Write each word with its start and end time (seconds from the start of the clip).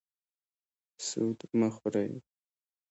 سود 1.07 1.39
مه 1.59 1.69
خورئ 1.75 2.13